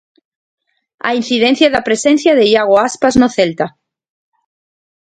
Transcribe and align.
A 1.07 1.09
incidencia 1.21 1.71
da 1.73 1.85
presencia 1.87 2.31
de 2.37 2.43
Iago 2.51 2.75
Aspas 2.87 3.15
no 3.21 3.29
Celta. 3.35 3.67